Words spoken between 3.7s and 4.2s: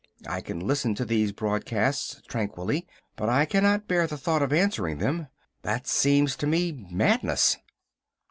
bear the